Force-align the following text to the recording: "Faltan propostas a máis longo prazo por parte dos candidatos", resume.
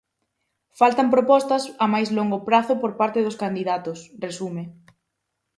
"Faltan 0.79 1.07
propostas 1.15 1.63
a 1.85 1.87
máis 1.93 2.09
longo 2.17 2.37
prazo 2.47 2.73
por 2.81 2.91
parte 2.99 3.19
dos 3.25 3.39
candidatos", 3.43 3.99
resume. 4.25 4.63